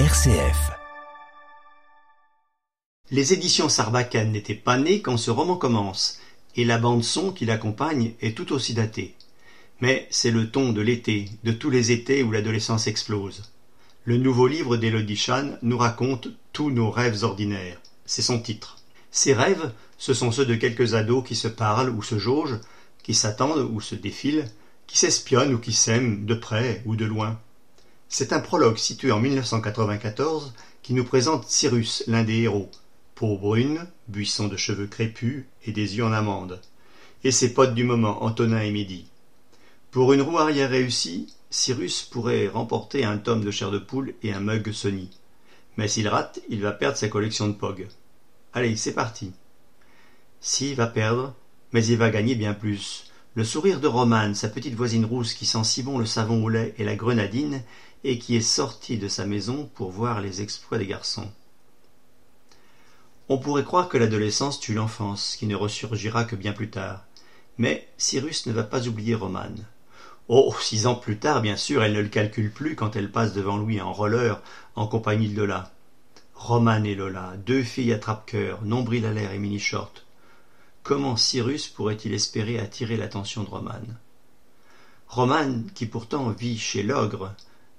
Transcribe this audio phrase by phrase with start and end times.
[0.00, 0.72] RCF.
[3.12, 6.18] Les éditions Sarbacane n'étaient pas nées quand ce roman commence,
[6.56, 9.14] et la bande-son qui l'accompagne est tout aussi datée.
[9.80, 13.52] Mais c'est le ton de l'été, de tous les étés où l'adolescence explose.
[14.04, 17.80] Le nouveau livre d'Elodie Chan nous raconte tous nos rêves ordinaires.
[18.04, 18.78] C'est son titre.
[19.12, 22.58] Ces rêves, ce sont ceux de quelques ados qui se parlent ou se jaugent,
[23.04, 24.50] qui s'attendent ou se défilent,
[24.88, 27.38] qui s'espionnent ou qui s'aiment de près ou de loin.
[28.16, 30.54] C'est un prologue situé en 1994
[30.84, 32.70] qui nous présente Cyrus, l'un des héros,
[33.16, 36.60] peau brune, buisson de cheveux crépus et des yeux en amande,
[37.24, 39.06] et ses potes du moment, Antonin et Midi.
[39.90, 44.32] Pour une roue arrière réussie, Cyrus pourrait remporter un tome de chair de poule et
[44.32, 45.10] un mug Sony.
[45.76, 47.88] Mais s'il rate, il va perdre sa collection de POG.
[48.52, 49.32] Allez, c'est parti.
[50.40, 51.34] S'il va perdre,
[51.72, 53.10] mais il va gagner bien plus.
[53.34, 56.48] Le sourire de Romane, sa petite voisine rousse qui sent si bon le savon au
[56.48, 57.64] lait et la grenadine,
[58.04, 61.30] et qui est sortie de sa maison pour voir les exploits des garçons.
[63.30, 67.04] On pourrait croire que l'adolescence tue l'enfance, qui ne ressurgira que bien plus tard.
[67.56, 69.64] Mais Cyrus ne va pas oublier Romane.
[70.28, 73.32] Oh, six ans plus tard, bien sûr, elle ne le calcule plus quand elle passe
[73.32, 74.42] devant lui en roller,
[74.76, 75.72] en compagnie de Lola.
[76.34, 80.04] Romane et Lola, deux filles à trappe-cœur, nombril à l'air et mini-short.
[80.82, 83.96] Comment Cyrus pourrait-il espérer attirer l'attention de Romane?
[85.08, 87.34] Romane, qui pourtant vit chez l'ogre,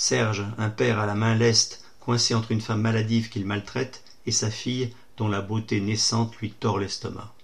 [0.00, 4.32] Serge, un père à la main leste, coincé entre une femme maladive qu'il maltraite et
[4.32, 7.34] sa fille dont la beauté naissante lui tord l'estomac.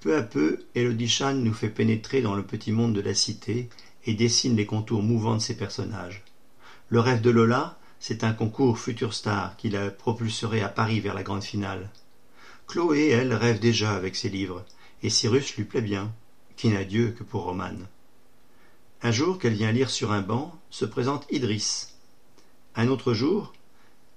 [0.00, 3.68] Peu à peu, Elodie Chan nous fait pénétrer dans le petit monde de la cité
[4.06, 6.24] et dessine les contours mouvants de ses personnages.
[6.88, 11.14] Le rêve de Lola, c'est un concours Future Star qui la propulserait à Paris vers
[11.14, 11.90] la grande finale.
[12.66, 14.64] Chloé, elle, rêve déjà avec ses livres,
[15.02, 16.10] et Cyrus lui plaît bien,
[16.56, 17.86] qui n'a Dieu que pour Romane.
[19.00, 21.94] Un jour qu'elle vient lire sur un banc, se présente Idriss.
[22.74, 23.52] Un autre jour,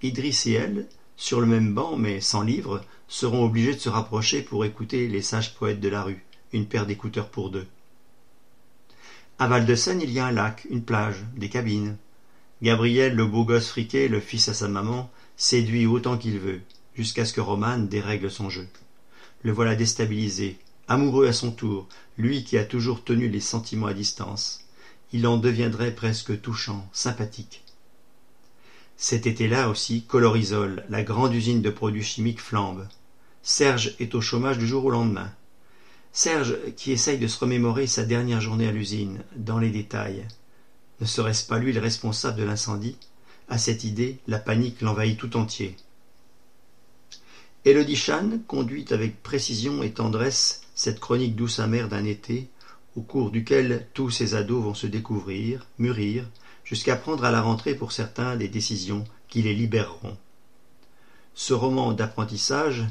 [0.02, 0.88] Idriss et elle,
[1.18, 5.22] sur le même banc mais sans livre, seront obligés de se rapprocher pour écouter les
[5.22, 7.68] sages poètes de la rue, une paire d'écouteurs pour deux.
[9.38, 11.96] À Val-de-Seine, il y a un lac, une plage, des cabines.
[12.64, 16.62] Gabriel, le beau gosse friqué, le fils à sa maman, séduit autant qu'il veut,
[16.96, 18.68] jusqu'à ce que Romane dérègle son jeu.
[19.44, 21.88] Le voilà déstabilisé, amoureux à son tour,
[22.18, 24.62] lui qui a toujours tenu les sentiments à distance
[25.14, 27.64] il en deviendrait presque touchant, sympathique.
[28.98, 32.88] Cet été-là aussi, Colorisol, la grande usine de produits chimiques, flambe.
[33.44, 35.32] Serge est au chômage du jour au lendemain.
[36.14, 40.28] Serge qui essaye de se remémorer sa dernière journée à l'usine, dans les détails.
[41.00, 42.98] Ne serait-ce pas lui le responsable de l'incendie?
[43.50, 45.76] À cette idée, la panique l'envahit tout entier.
[47.66, 52.48] Elodie Chan conduit avec précision et tendresse cette chronique douce amère d'un été
[52.96, 56.26] au cours duquel tous ces ados vont se découvrir, mûrir,
[56.64, 60.18] jusqu'à prendre à la rentrée pour certains des décisions qui les libéreront.
[61.34, 62.84] Ce roman d'apprentissage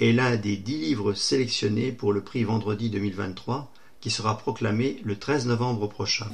[0.00, 3.70] est l'un des dix livres sélectionnés pour le prix Vendredi 2023
[4.00, 6.26] qui sera proclamé le 13 novembre prochain.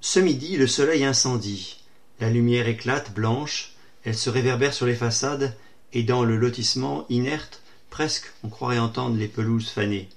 [0.00, 1.84] Ce midi, le soleil incendie.
[2.18, 3.74] La lumière éclate, blanche,
[4.04, 5.56] elle se réverbère sur les façades
[5.92, 7.62] et dans le lotissement inerte
[7.96, 10.10] Presque on croirait entendre les pelouses faner.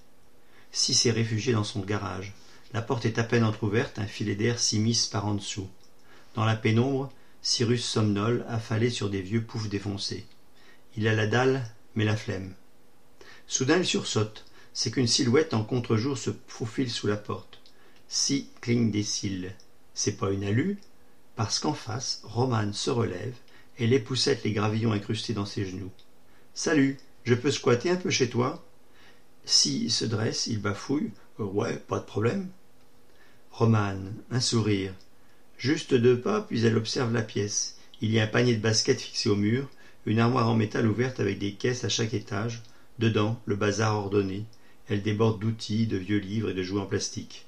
[0.69, 2.34] Si s'est réfugié dans son garage.
[2.73, 5.69] La porte est à peine entr'ouverte, un filet d'air s'immisce par en dessous.
[6.35, 7.09] Dans la pénombre,
[7.41, 10.25] Cyrus somnole, affalé sur des vieux poufs défoncés.
[10.97, 11.63] Il a la dalle,
[11.95, 12.53] mais la flemme.
[13.47, 14.44] Soudain il sursaute.
[14.73, 17.61] C'est qu'une silhouette en contre-jour se faufile sous la porte.
[18.09, 19.56] Si cligne des cils.
[19.94, 20.79] C'est pas une alu,
[21.38, 23.35] parce qu'en face, Romane se relève
[23.78, 25.91] et l'époussette les gravillons incrustés dans ses genoux.
[26.53, 26.97] Salut
[27.29, 28.66] je peux squatter un peu chez toi
[29.45, 31.12] S'il se dresse, il bafouille.
[31.40, 32.50] Euh, ouais, pas de problème.
[33.51, 34.95] Romane, un sourire.
[35.56, 37.78] Juste deux pas, puis elle observe la pièce.
[38.01, 39.69] Il y a un panier de basket fixé au mur,
[40.07, 42.63] une armoire en métal ouverte avec des caisses à chaque étage,
[42.97, 44.46] dedans le bazar ordonné.
[44.88, 47.46] Elle déborde d'outils, de vieux livres et de jouets en plastique.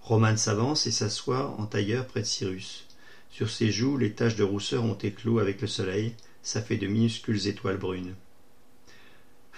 [0.00, 2.86] Romane s'avance et s'assoit en tailleur près de Cyrus.
[3.30, 6.86] Sur ses joues, les taches de rousseur ont éclos avec le soleil, ça fait de
[6.86, 8.14] minuscules étoiles brunes.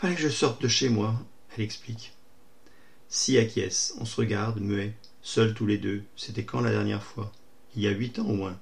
[0.01, 1.15] Fallait que je sorte de chez moi,
[1.55, 2.15] elle explique.
[3.11, 6.05] Si acquiesce, on se regarde, muet, seuls tous les deux.
[6.17, 7.31] C'était quand la dernière fois?
[7.77, 8.59] Il y a huit ans au moins.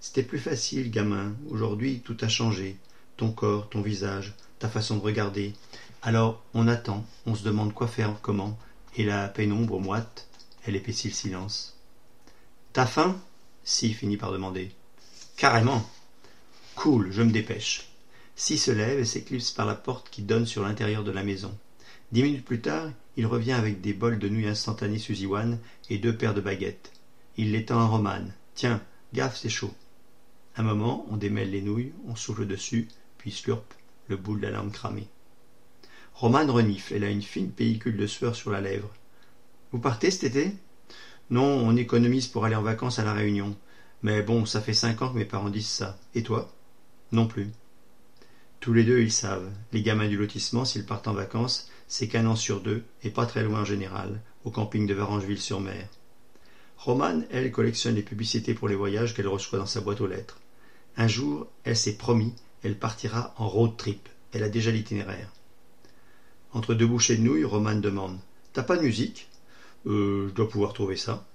[0.00, 1.34] C'était plus facile, gamin.
[1.48, 2.76] Aujourd'hui, tout a changé.
[3.16, 5.54] Ton corps, ton visage, ta façon de regarder.
[6.02, 8.58] Alors, on attend, on se demande quoi faire, comment,
[8.94, 10.28] et la pénombre moite,
[10.66, 11.74] elle épaissit le silence.
[12.74, 13.18] T'as faim?
[13.64, 14.70] Si finit par demander.
[15.38, 15.88] Carrément.
[16.74, 17.91] Cool, je me dépêche.
[18.34, 21.56] Si se lève et s'éclipse par la porte qui donne sur l'intérieur de la maison.
[22.12, 25.00] Dix minutes plus tard, il revient avec des bols de nouilles instantanées
[25.30, 25.58] One
[25.90, 26.92] et deux paires de baguettes.
[27.36, 28.34] Il l'étend à Romane.
[28.54, 28.82] Tiens,
[29.12, 29.72] gaffe, c'est chaud.
[30.56, 32.88] Un moment, on démêle les nouilles, on souffle dessus,
[33.18, 33.64] puis slurp,
[34.08, 35.08] le bout de la lampe cramé.
[36.14, 38.90] Romane renifle, elle a une fine pellicule de sueur sur la lèvre.
[39.72, 40.52] Vous partez cet été?
[41.30, 43.56] Non, on économise pour aller en vacances à La Réunion.
[44.02, 45.98] Mais bon, ça fait cinq ans que mes parents disent ça.
[46.14, 46.52] Et toi?
[47.12, 47.50] Non plus.
[48.62, 49.50] Tous les deux, ils savent.
[49.72, 53.26] Les gamins du lotissement, s'ils partent en vacances, c'est qu'un an sur deux, et pas
[53.26, 55.88] très loin en général, au camping de Varangeville-sur-Mer.
[56.76, 60.38] Romane, elle, collectionne les publicités pour les voyages qu'elle reçoit dans sa boîte aux lettres.
[60.96, 64.08] Un jour, elle s'est promis, elle partira en road trip.
[64.32, 65.32] Elle a déjà l'itinéraire.
[66.52, 68.20] Entre deux bouchées de nouilles, Romane demande
[68.52, 69.28] T'as pas de musique?
[69.86, 71.26] Euh, je dois pouvoir trouver ça.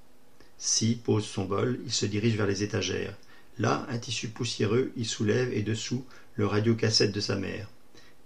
[0.57, 3.17] Si pose son bol, il se dirige vers les étagères.
[3.59, 6.05] Là, un tissu poussiéreux, il soulève et dessous
[6.35, 7.67] le radiocassette de sa mère.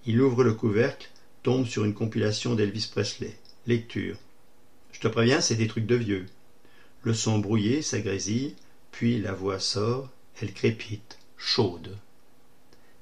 [0.06, 1.10] Il ouvre le couvercle,
[1.44, 3.38] tombe sur une compilation d'Elvis Presley.
[3.68, 4.18] Lecture.
[4.92, 6.26] Je te préviens, c'est des trucs de vieux.
[7.04, 8.56] Le son brouillé, ça grésille,
[8.92, 10.10] puis la voix sort,
[10.42, 11.98] elle crépite, chaude.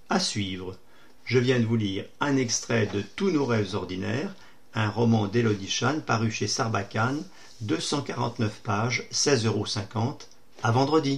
[0.10, 0.78] À suivre.
[1.26, 4.36] Je viens de vous lire un extrait de Tous nos rêves ordinaires,
[4.74, 7.24] un roman d'Elodie Chan paru chez Sarbacane,
[7.62, 9.66] 249 pages, 16,50 euros.
[10.64, 11.18] À vendredi.